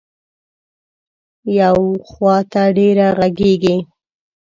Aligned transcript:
یو 1.59 1.77
خو 2.09 2.29
ته 2.51 2.63
ډېره 2.77 3.07
غږېږې. 3.17 3.77